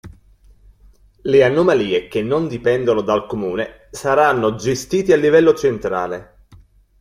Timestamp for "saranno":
3.91-4.55